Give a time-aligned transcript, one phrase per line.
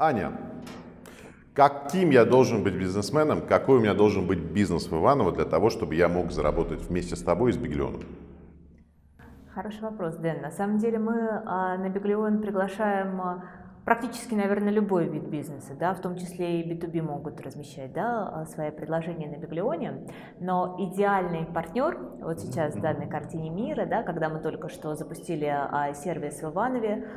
[0.00, 0.30] Аня,
[1.54, 5.70] каким я должен быть бизнесменом, какой у меня должен быть бизнес в Иваново для того,
[5.70, 8.02] чтобы я мог заработать вместе с тобой и с Беглионом?
[9.52, 10.40] Хороший вопрос, Дэн.
[10.40, 13.44] На самом деле мы а, на Беглион приглашаем а,
[13.88, 18.44] практически, наверное, любой вид бизнеса, да, в том числе и B2B могут размещать да, а,
[18.44, 20.06] свои предложения на Биглионе,
[20.40, 25.46] но идеальный партнер, вот сейчас в данной картине мира, да, когда мы только что запустили
[25.46, 27.08] а, сервис в Иванове,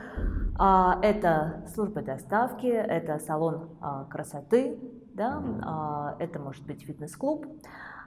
[0.57, 4.79] а, это служба доставки, это салон а, красоты,
[5.13, 7.47] да, а, это может быть фитнес-клуб,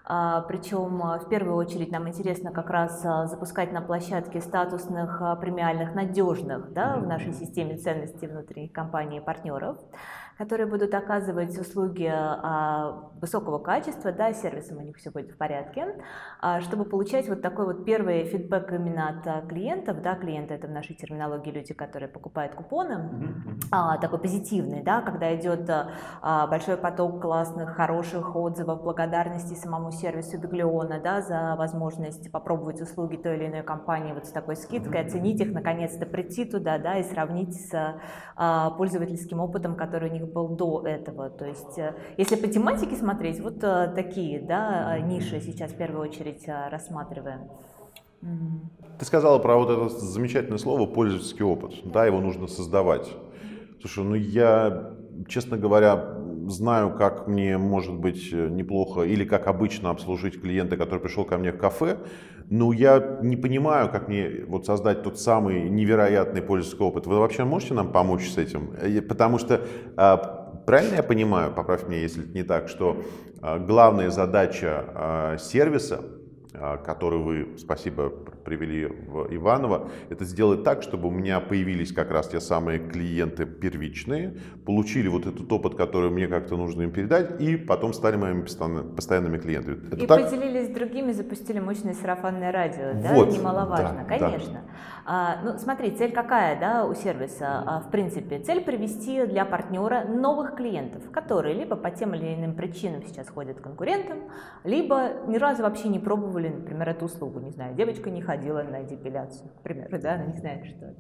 [0.07, 5.95] Причем а, в первую очередь нам интересно как раз а, запускать на площадке статусных, премиальных,
[5.95, 9.79] надежных да, в нашей системе ценностей внутренних компаний и партнеров
[10.39, 15.87] которые будут оказывать услуги а, высокого качества, да, сервисом у них все будет в порядке,
[16.41, 20.67] а, чтобы получать вот такой вот первый фидбэк именно от а, клиентов, да, клиенты это
[20.67, 23.35] в нашей терминологии люди, которые покупают купоны,
[24.01, 25.71] такой позитивный, да, когда идет
[26.23, 33.37] большой поток классных, хороших отзывов, благодарности самому сервису Биглиона, да, за возможность попробовать услуги той
[33.37, 37.55] или иной компании вот с такой скидкой, оценить их, наконец-то прийти туда, да, и сравнить
[37.55, 38.01] с
[38.77, 41.31] пользовательским опытом, который у них был до этого.
[41.31, 46.09] То есть, э, если по тематике смотреть, вот э, такие да, ниши сейчас в первую
[46.09, 47.51] очередь э, рассматриваем.
[48.99, 51.75] Ты сказала про вот это замечательное слово пользовательский опыт.
[51.85, 53.11] Да, его нужно создавать.
[53.81, 54.95] Слушай, ну я,
[55.29, 56.15] честно говоря,
[56.49, 61.53] знаю, как мне может быть неплохо или как обычно обслужить клиента, который пришел ко мне
[61.53, 61.99] в кафе,
[62.51, 67.07] но я не понимаю, как мне вот создать тот самый невероятный пользовательский опыт.
[67.07, 68.75] Вы вообще можете нам помочь с этим?
[69.09, 69.63] Потому что
[69.97, 70.17] а,
[70.67, 73.03] правильно я понимаю, поправь меня, если это не так, что
[73.41, 76.01] а, главная задача а, сервиса
[76.85, 78.11] который вы, спасибо,
[78.45, 83.47] привели в Иваново, это сделать так, чтобы у меня появились как раз те самые клиенты
[83.47, 88.43] первичные, получили вот этот опыт, который мне как-то нужно им передать, и потом стали моими
[88.43, 89.87] постоянными клиентами.
[89.87, 90.31] Это и так?
[90.31, 94.53] поделились с другими, запустили мощное сарафанное радио, да, вот, немаловажно, да, конечно.
[94.53, 94.61] Да.
[95.07, 100.05] А, ну, смотри, цель какая, да, у сервиса, а, в принципе, цель привести для партнера
[100.05, 104.19] новых клиентов, которые либо по тем или иным причинам сейчас ходят к конкурентам,
[104.63, 108.63] либо ни разу вообще не пробовали пробовали, например, эту услугу, не знаю, девочка не ходила
[108.63, 110.97] на депиляцию, к примеру, да, она не знает, что это.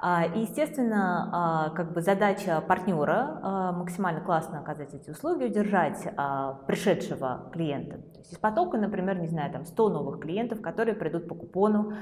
[0.00, 6.06] А, и, естественно, а, как бы задача партнера а, максимально классно оказать эти услуги, удержать
[6.66, 7.98] пришедшего клиента.
[7.98, 11.92] То есть из потока, например, не знаю, там 100 новых клиентов, которые придут по купону,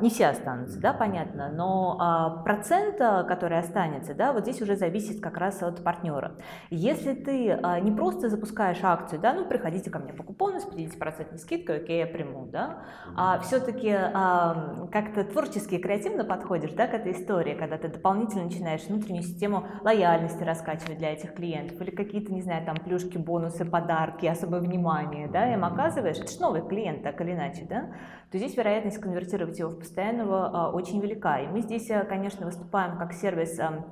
[0.00, 5.36] не все останутся, да, понятно, но процент, который останется, да, вот здесь уже зависит как
[5.36, 6.32] раз от партнера.
[6.70, 11.36] Если ты не просто запускаешь акцию, да, ну, приходите ко мне по купону с 50%
[11.38, 12.82] скидкой, окей, я приму, да,
[13.16, 18.44] а все-таки а, как-то творчески и креативно подходишь, да, к этой истории, когда ты дополнительно
[18.44, 23.64] начинаешь внутреннюю систему лояльности раскачивать для этих клиентов, или какие-то, не знаю, там плюшки, бонусы,
[23.64, 27.90] подарки, особое внимание, да, им оказываешь, это же новый клиент, так или иначе, да,
[28.30, 31.40] то здесь вероятность конвертировать его в постоянного а, очень велика.
[31.40, 33.84] И мы здесь, э, конечно, выступаем как сервис а,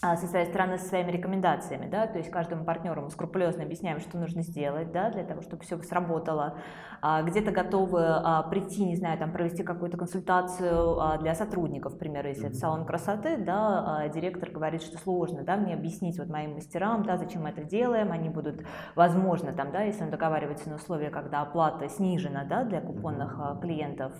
[0.00, 4.18] со своей стороны со своими рекомендациями, да, то есть каждому партнеру мы скрупулезно объясняем, что
[4.18, 6.58] нужно сделать, да, для того, чтобы все сработало.
[7.00, 12.28] А, где-то готовы а, прийти, не знаю, там провести какую-то консультацию для сотрудников, к примеру,
[12.28, 17.02] если это салон красоты, да, директор говорит, что сложно, да, мне объяснить вот моим мастерам,
[17.02, 18.62] да, зачем мы это делаем, они будут,
[18.94, 24.12] возможно, там, да, если он договаривается на условия, когда оплата снижена, да, для купонных клиентов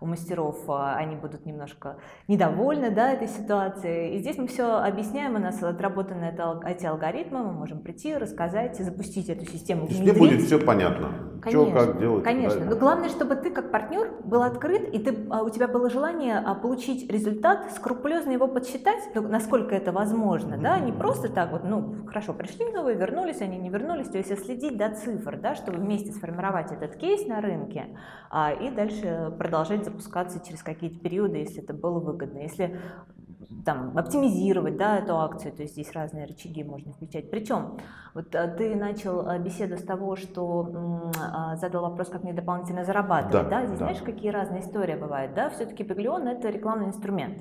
[0.00, 1.96] у мастеров, они будут немножко
[2.28, 4.16] недовольны, да, этой ситуацией.
[4.16, 6.34] И здесь мы все объясняем объясняем, у нас отработаны
[6.66, 9.86] эти алгоритмы, мы можем прийти, рассказать, запустить эту систему.
[9.86, 12.24] Тебе будет все понятно, конечно, что, как делать.
[12.24, 15.88] Конечно, но главное, чтобы ты как партнер был открыт, и ты, а, у тебя было
[15.90, 20.62] желание а, получить результат, скрупулезно его подсчитать, ну, насколько это возможно, mm-hmm.
[20.62, 24.44] да, не просто так вот, ну, хорошо, пришли новые, вернулись, они не вернулись, то есть
[24.44, 27.86] следить до цифр, да, чтобы вместе сформировать этот кейс на рынке,
[28.30, 32.38] а, и дальше продолжать запускаться через какие-то периоды, если это было выгодно.
[32.38, 32.78] Если
[33.64, 37.30] там, оптимизировать да, эту акцию, то есть здесь разные рычаги можно включать.
[37.30, 37.78] Причем,
[38.14, 42.84] вот а, ты начал а, беседу с того, что а, задал вопрос, как мне дополнительно
[42.84, 43.48] зарабатывать.
[43.48, 43.66] Да, да?
[43.66, 43.86] Здесь да.
[43.86, 45.34] знаешь, какие разные истории бывают.
[45.34, 45.50] Да?
[45.50, 47.38] Все-таки Биглион– это рекламный инструмент.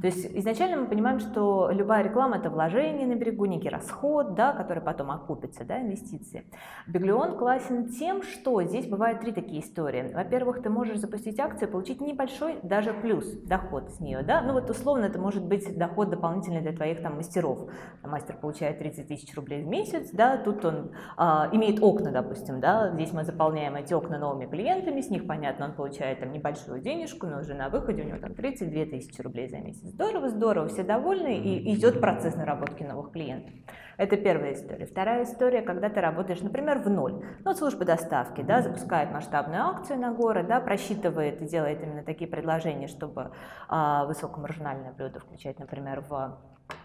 [0.00, 4.52] То есть изначально мы понимаем, что любая реклама– это вложение на берегу, некий расход, да,
[4.52, 6.44] который потом окупится, да, инвестиции.
[6.86, 10.12] Биглион классен тем, что здесь бывают три такие истории.
[10.14, 14.22] Во-первых, ты можешь запустить акцию, получить небольшой даже плюс доход с нее.
[14.22, 14.42] Да?
[14.42, 17.70] Ну вот условно это может быть доход дополнительный для твоих там мастеров.
[18.02, 22.90] Мастер получает 30 тысяч рублей в месяц, да, тут он а, имеет окна, допустим, да,
[22.92, 27.26] здесь мы заполняем эти окна новыми клиентами, с них, понятно, он получает там небольшую денежку,
[27.26, 29.84] но уже на выходе у него там 32 тысячи рублей за месяц.
[29.84, 33.52] Здорово, здорово, все довольны, и идет процесс наработки новых клиентов.
[33.96, 34.86] Это первая история.
[34.86, 37.14] Вторая история, когда ты работаешь, например, в ноль.
[37.14, 42.02] Ну, вот служба доставки, да, запускает масштабную акцию на город, да, просчитывает и делает именно
[42.02, 43.30] такие предложения, чтобы
[43.68, 46.38] а, высокомаржинальное блюдо включать, например, в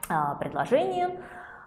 [0.10, 1.20] а, предложение.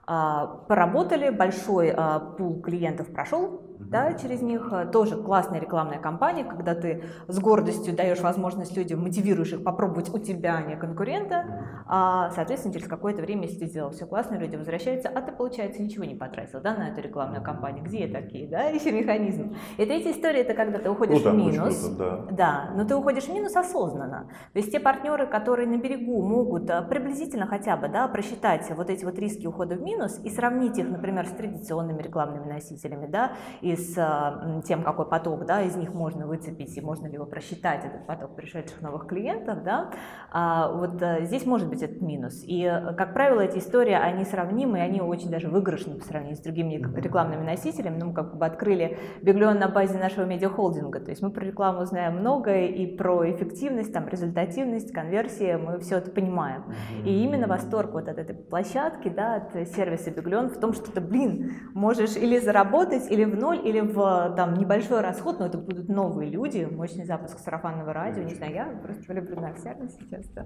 [0.07, 4.69] А, поработали, большой а, пул клиентов прошел, да, через них.
[4.73, 10.13] Э, тоже классная рекламная кампания, когда ты с гордостью даешь возможность людям, мотивируешь их попробовать
[10.13, 11.45] у тебя, а не конкурента.
[11.87, 15.83] А, соответственно, через какое-то время, если ты сделал все классно, люди возвращаются, а ты, получается,
[15.83, 17.85] ничего не потратил да, на эту рекламную кампанию.
[17.85, 19.55] Где такие, да, еще механизм.
[19.77, 21.89] И третья история, это когда ты уходишь ну, в минус.
[21.91, 22.27] да.
[22.31, 24.29] да, но ты уходишь в минус осознанно.
[24.53, 28.91] То есть те партнеры, которые на берегу могут э, приблизительно хотя бы да, просчитать вот
[28.91, 33.33] эти вот риски ухода в минус и сравнить их, например, с традиционными рекламными носителями, да,
[33.65, 37.25] и с а, тем, какой поток да, из них можно выцепить и можно ли его
[37.25, 39.91] просчитать, этот поток пришедших новых клиентов, да,
[40.31, 42.43] а вот а, здесь может быть этот минус.
[42.45, 42.63] И,
[42.97, 46.75] как правило, эти истории, они сравнимы, и они очень даже выигрышны по сравнению с другими
[46.75, 47.99] рекламными носителями.
[47.99, 51.87] Ну, мы как бы открыли Биглион на базе нашего медиахолдинга, то есть мы про рекламу
[51.87, 56.65] знаем многое, и про эффективность, там, результативность, конверсии, мы все это понимаем.
[57.05, 61.01] И именно восторг вот от этой площадки, да, от сервиса Биглион в том, что ты,
[61.01, 66.31] блин, можешь или заработать, или в или в там, небольшой расход, но это будут новые
[66.31, 70.27] люди, мощный запуск сарафанного радио, не знаю, я просто влюблена в сейчас.
[70.35, 70.45] Да.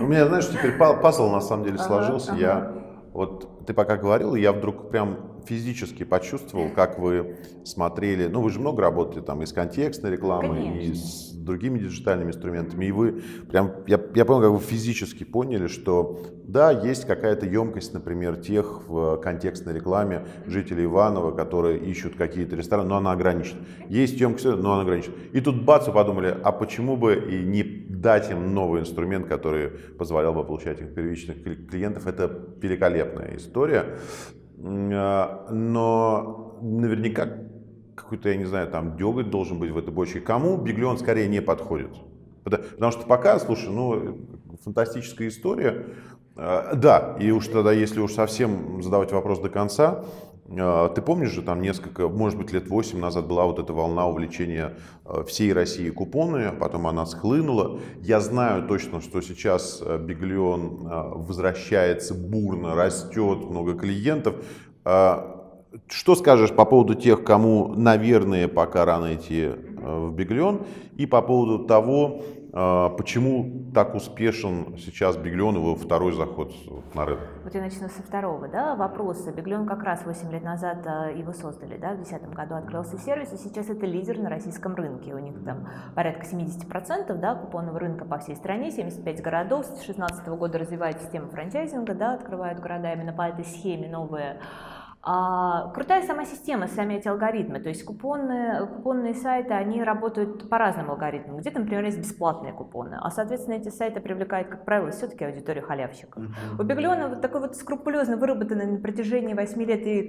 [0.00, 2.32] У меня, знаешь, теперь пазл на самом деле сложился.
[2.32, 2.91] Ага, ага.
[3.12, 8.60] Вот ты пока говорил, я вдруг прям физически почувствовал, как вы смотрели, ну вы же
[8.60, 10.80] много работали там и с контекстной рекламой, Конечно.
[10.80, 15.66] и с другими диджитальными инструментами, и вы прям, я, я понял, как вы физически поняли,
[15.66, 22.56] что да, есть какая-то емкость, например, тех в контекстной рекламе жителей Иванова, которые ищут какие-то
[22.56, 23.60] рестораны, но она ограничена.
[23.88, 25.14] Есть емкость, но она ограничена.
[25.32, 27.62] И тут бац, подумали, а почему бы и не
[28.02, 33.98] дать им новый инструмент, который позволял бы получать их первичных клиентов, это великолепная история.
[34.58, 37.28] А, но наверняка
[37.94, 40.20] какой-то, я не знаю, там деготь должен быть в этой бочке.
[40.20, 41.90] Кому Биглион скорее не подходит?
[42.44, 44.18] Потому что пока, слушай, ну,
[44.64, 45.86] фантастическая история.
[46.36, 50.04] А, да, и уж тогда, если уж совсем задавать вопрос до конца,
[50.48, 54.06] а, ты помнишь же, там несколько, может быть, лет 8 назад была вот эта волна
[54.06, 54.74] увлечения
[55.26, 57.80] всей России купоны, потом она схлынула.
[58.00, 60.88] Я знаю точно, что сейчас Биглион
[61.26, 64.36] возвращается бурно, растет, много клиентов.
[64.84, 70.66] Что скажешь по поводу тех, кому, наверное, пока рано идти в Биглион,
[70.98, 76.52] и по поводу того, почему так успешен сейчас Биглион, его второй заход
[76.94, 77.26] на рынок?
[77.44, 79.32] Вот я начну со второго, да, вопроса.
[79.32, 83.32] Биглион как раз 8 лет назад э, его создали, да, в 2010 году открылся сервис,
[83.32, 85.14] и сейчас это лидер на российском рынке.
[85.14, 90.28] У них там порядка 70% да, купонного рынка по всей стране, 75 городов, с 2016
[90.28, 94.38] года развивает систему франчайзинга, да, открывают города именно по этой схеме новые
[95.04, 97.58] а, крутая сама система, сами эти алгоритмы.
[97.58, 101.38] То есть купонные, купонные сайты, они работают по разным алгоритмам.
[101.38, 106.22] Где-то, например, есть бесплатные купоны, а, соответственно, эти сайты привлекают, как правило, все-таки аудиторию халявщиков.
[106.56, 110.08] У Биглиона вот такой вот скрупулезно выработанный на протяжении 8 лет и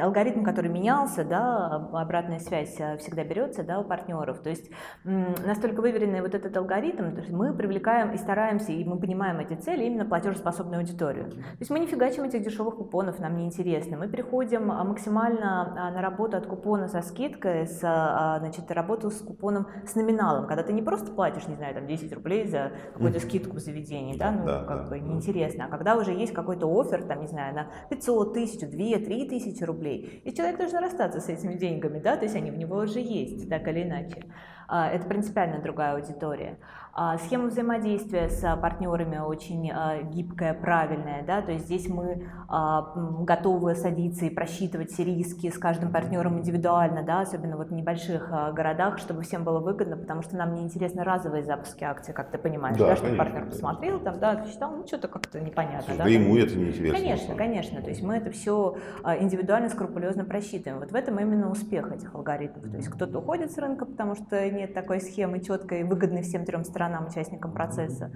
[0.00, 4.40] алгоритм, который менялся, да, обратная связь а, всегда берется да, у партнеров.
[4.40, 4.72] То есть
[5.04, 9.54] настолько выверенный вот этот алгоритм, то есть мы привлекаем и стараемся, и мы понимаем эти
[9.54, 11.30] цели именно платежеспособную аудиторию.
[11.30, 13.96] То есть мы не фигачим этих дешевых купонов, нам не интересно.
[13.96, 18.70] Мы переходим переходим а, максимально а, на работу от купона со скидкой, с, а, значит,
[18.70, 22.46] работу с купоном с номиналом, когда ты не просто платишь, не знаю, там 10 рублей
[22.46, 24.90] за какую-то скидку в заведении, да, ну, да, как да.
[24.90, 28.76] бы неинтересно, а когда уже есть какой-то офер, там, не знаю, на 500, 1000, 2,
[29.04, 32.56] 3 тысячи рублей, и человек должен расстаться с этими деньгами, да, то есть они в
[32.56, 34.24] него уже есть, так или иначе.
[34.72, 36.58] Это принципиально другая аудитория.
[36.94, 42.92] А, схема взаимодействия с партнерами очень а, гибкая, правильная, да, то есть здесь мы а,
[43.20, 48.28] готовы садиться и просчитывать все риски с каждым партнером индивидуально, да, особенно вот в небольших
[48.52, 52.36] городах, чтобы всем было выгодно, потому что нам не интересны разовые запуски акций, как ты
[52.36, 55.94] понимаешь, да, да что партнер посмотрел, там, да, посчитал, ну что-то как-то непонятно.
[55.96, 56.98] Да, да, ему это не интересно.
[56.98, 58.76] Конечно, конечно, то есть мы это все
[59.18, 60.80] индивидуально, скрупулезно просчитываем.
[60.80, 62.70] Вот в этом именно успех этих алгоритмов.
[62.70, 66.64] То есть кто-то уходит с рынка, потому что нет такой схемы четкой выгодной всем трем
[66.64, 68.12] сторонам, участникам процесса.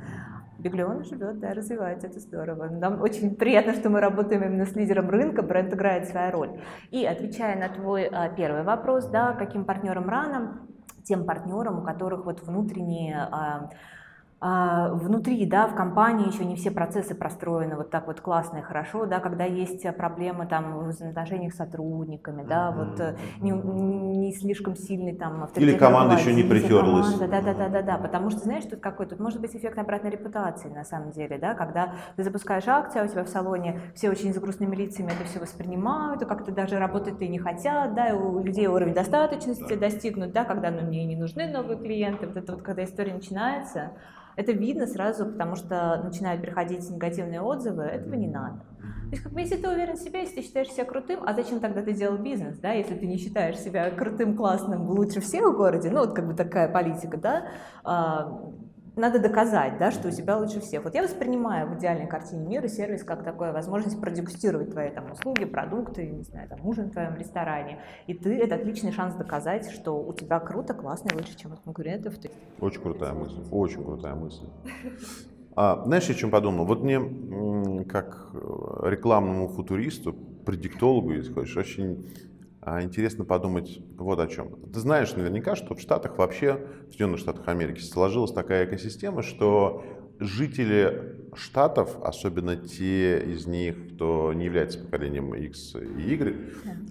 [0.58, 2.68] Биглион живет, да, развивается, это здорово.
[2.68, 6.60] Нам очень приятно, что мы работаем именно с лидером рынка, бренд играет свою роль.
[6.90, 10.60] И отвечая на твой а, первый вопрос, да, каким партнерам рано,
[11.04, 13.70] тем партнерам, у которых вот внутренние а,
[14.40, 19.06] внутри, да, в компании еще не все процессы простроены вот так вот классно и хорошо,
[19.06, 22.90] да, когда есть проблемы там в взаимоотношениях с сотрудниками, да, mm-hmm.
[22.90, 25.72] вот э, не, не слишком сильный там авторитет.
[25.72, 27.14] Или команда еще не притерлась.
[27.14, 29.78] Команда, да, да, да, да, да, потому что знаешь, тут какой тут может быть эффект
[29.78, 33.80] обратной репутации на самом деле, да, когда ты запускаешь акцию, а у тебя в салоне
[33.94, 37.94] все очень с грустными лицами это все воспринимают, и как-то даже работать и не хотят,
[37.94, 42.26] да, и у людей уровень достаточности достигнут, да, когда ну, мне не нужны новые клиенты,
[42.26, 43.92] вот это вот когда история начинается,
[44.36, 48.60] это видно сразу, потому что начинают приходить негативные отзывы, этого не надо.
[49.06, 51.32] То есть, как бы, если ты уверен в себе, если ты считаешь себя крутым, а
[51.32, 55.44] зачем тогда ты делал бизнес, да, если ты не считаешь себя крутым, классным, лучше всех
[55.44, 57.48] в городе, ну, вот как бы такая политика, да,
[57.84, 58.52] а,
[58.96, 60.84] надо доказать, да, что у тебя лучше всех.
[60.84, 65.44] Вот я воспринимаю в идеальной картине мира сервис как такое возможность продегустировать твои там услуги,
[65.44, 67.78] продукты, не знаю, там ужин в твоем ресторане.
[68.06, 71.56] И ты это отличный шанс доказать, что у тебя круто, классно и лучше, чем у
[71.56, 72.14] конкурентов.
[72.60, 74.46] Очень крутая мысль, очень крутая мысль.
[75.54, 76.64] А, знаешь, о чем подумал?
[76.64, 78.30] Вот мне, как
[78.82, 82.06] рекламному футуристу, предиктологу, если хочешь, очень
[82.82, 84.60] интересно подумать вот о чем.
[84.72, 89.84] Ты знаешь наверняка, что в Штатах вообще, в Соединенных Штатах Америки, сложилась такая экосистема, что
[90.18, 96.34] жители штатов, особенно те из них, кто не является поколением X и Y,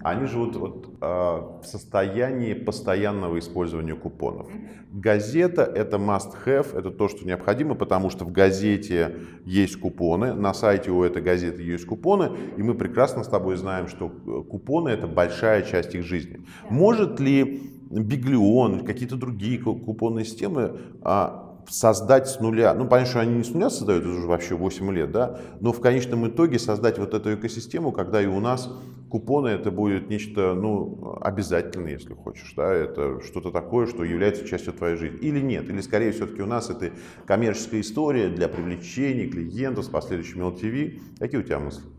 [0.02, 4.48] они живут вот, э, в состоянии постоянного использования купонов.
[4.92, 10.90] Газета— это must-have, это то, что необходимо, потому что в газете есть купоны, на сайте
[10.90, 15.62] у этой газеты есть купоны, и мы прекрасно с тобой знаем, что купоны— это большая
[15.62, 16.40] часть их жизни.
[16.70, 23.36] Может ли Биглион, какие-то другие купонные системы а, создать с нуля, ну, понятно, что они
[23.36, 26.98] не с нуля создают, это уже вообще 8 лет, да, но в конечном итоге создать
[26.98, 28.70] вот эту экосистему, когда и у нас
[29.10, 34.72] купоны это будет нечто, ну, обязательное, если хочешь, да, это что-то такое, что является частью
[34.72, 35.18] твоей жизни.
[35.18, 36.90] Или нет, или скорее все-таки у нас это
[37.26, 41.00] коммерческая история для привлечения клиентов с последующим LTV.
[41.18, 41.95] Какие у тебя мысли?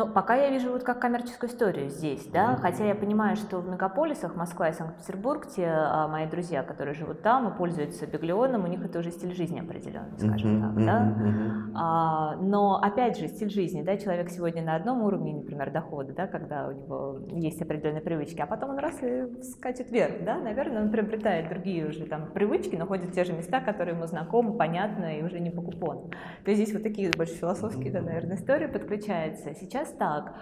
[0.00, 2.60] Ну, пока я вижу вот как коммерческую историю здесь, да, mm-hmm.
[2.62, 7.20] хотя я понимаю, что в мегаполисах Москва и Санкт-Петербург, те а, мои друзья, которые живут
[7.20, 10.74] там и пользуются Биглионом, у них это уже стиль жизни определенный, скажем mm-hmm.
[10.74, 11.02] так, да.
[11.02, 11.72] Mm-hmm.
[11.74, 16.26] А, но опять же, стиль жизни, да, человек сегодня на одном уровне, например, дохода, да,
[16.26, 20.80] когда у него есть определенные привычки, а потом он раз и скачет вверх, да, наверное,
[20.82, 25.18] он приобретает другие уже там привычки, находит в те же места, которые ему знакомы, понятны
[25.18, 26.08] и уже не по купону.
[26.46, 29.54] То есть здесь вот такие больше философские, да, наверное, истории подключаются.
[29.54, 30.34] Сейчас сейчас так.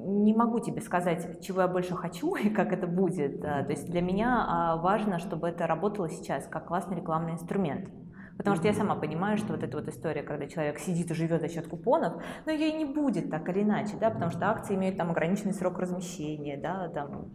[0.00, 3.40] Не могу тебе сказать, чего я больше хочу и как это будет.
[3.40, 7.90] То есть для меня а, важно, чтобы это работало сейчас как классный рекламный инструмент.
[8.36, 11.40] Потому что я сама понимаю, что вот эта вот история, когда человек сидит и живет
[11.40, 14.96] за счет купонов, но ей не будет так или иначе, да, потому что акции имеют
[14.96, 17.32] там ограниченный срок размещения, да, там,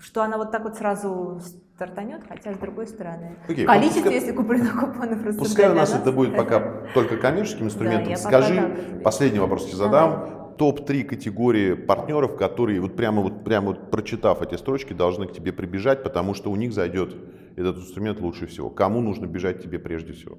[0.00, 1.40] что она вот так вот сразу
[1.74, 3.36] стартанет, хотя с другой стороны.
[3.48, 7.66] Okay, Количество, пускай, если куплено купонов просто Пускай у нас это будет пока только коммерческим
[7.66, 8.12] инструментом.
[8.12, 10.12] Да, Скажи, последний вопрос тебе задам.
[10.12, 10.36] Ага.
[10.58, 15.52] Топ-3 категории партнеров, которые вот прямо вот прямо вот прочитав эти строчки, должны к тебе
[15.52, 17.16] прибежать, потому что у них зайдет
[17.56, 18.68] этот инструмент лучше всего.
[18.68, 20.36] Кому нужно бежать тебе прежде всего?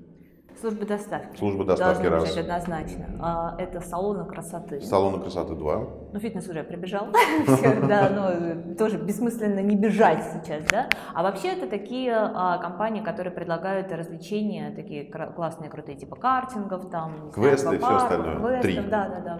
[0.59, 1.37] Служба доставки.
[1.37, 2.37] Служба доставки раз.
[2.37, 3.05] Однозначно.
[3.19, 4.81] А, это салоны красоты.
[4.81, 5.87] Салоны красоты два.
[6.13, 7.07] Ну, фитнес уже прибежал.
[7.87, 10.87] Да, но тоже бессмысленно не бежать сейчас, да.
[11.13, 17.31] А вообще это такие а, компании, которые предлагают развлечения, такие классные, крутые, типа картингов, там.
[17.31, 18.61] Квесты и все остальное.
[18.61, 18.79] Три.
[18.81, 19.39] Да, да, да.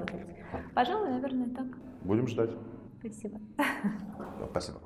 [0.73, 1.67] Пожалуй, наверное, так.
[2.03, 2.51] Будем ждать.
[2.99, 3.39] Спасибо.
[4.49, 4.79] Спасибо.